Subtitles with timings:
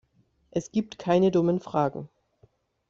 [0.49, 2.09] Es gibt keine dummen Fragen.